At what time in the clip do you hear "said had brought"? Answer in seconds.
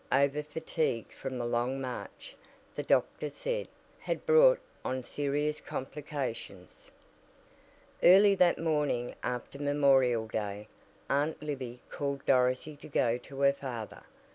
3.29-4.59